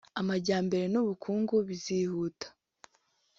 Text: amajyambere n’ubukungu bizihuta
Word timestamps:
amajyambere 0.19 0.85
n’ubukungu 0.89 1.55
bizihuta 1.69 2.47